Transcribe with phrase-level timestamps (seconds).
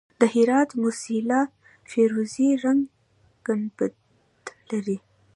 [0.19, 1.51] د هرات موسیلا د
[1.91, 2.81] فیروزي رنګ
[3.45, 3.93] ګنبد
[4.71, 4.97] لري